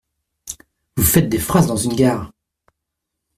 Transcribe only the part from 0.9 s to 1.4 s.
Vous faites des